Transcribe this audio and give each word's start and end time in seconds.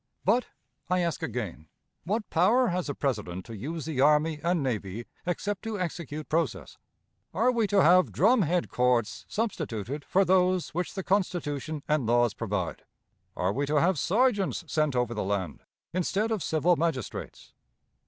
But, 0.25 0.47
I 0.89 1.01
ask 1.01 1.21
again, 1.21 1.67
what 2.05 2.31
power 2.31 2.69
has 2.69 2.87
the 2.87 2.95
President 2.95 3.45
to 3.45 3.55
use 3.55 3.85
the 3.85 4.01
army 4.01 4.39
and 4.43 4.63
navy 4.63 5.05
except 5.27 5.61
to 5.65 5.79
execute 5.79 6.27
process? 6.27 6.79
Are 7.35 7.51
we 7.51 7.67
to 7.67 7.83
have 7.83 8.11
drum 8.11 8.41
head 8.41 8.67
courts 8.69 9.27
substituted 9.29 10.03
for 10.03 10.25
those 10.25 10.69
which 10.73 10.95
the 10.95 11.03
Constitution 11.03 11.83
and 11.87 12.07
laws 12.07 12.33
provide? 12.33 12.81
Are 13.37 13.53
we 13.53 13.67
to 13.67 13.79
have 13.79 13.99
sergeants 13.99 14.63
sent 14.65 14.95
over 14.95 15.13
the 15.13 15.23
land 15.23 15.61
instead 15.93 16.31
of 16.31 16.41
civil 16.41 16.75
magistrates? 16.77 17.53